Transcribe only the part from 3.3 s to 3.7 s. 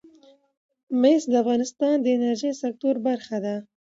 ده.